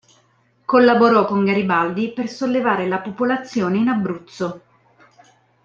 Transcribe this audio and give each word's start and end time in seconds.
Collaborò 0.65 1.25
con 1.25 1.45
Garibaldi 1.45 2.11
per 2.11 2.27
sollevare 2.27 2.87
la 2.87 3.01
popolazione 3.01 3.77
in 3.77 3.87
Abruzzo. 3.87 4.61